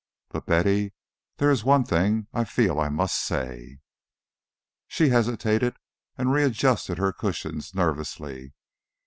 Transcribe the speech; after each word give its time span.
But, 0.29 0.47
Betty, 0.47 0.93
there 1.37 1.51
is 1.51 1.63
one 1.63 1.83
thing 1.83 2.25
I 2.33 2.43
feel 2.43 2.79
I 2.79 2.89
must 2.89 3.23
say" 3.23 3.81
She 4.87 5.09
hesitated 5.09 5.77
and 6.17 6.31
readjusted 6.33 6.97
her 6.97 7.13
cushions 7.13 7.75
nervously. 7.75 8.55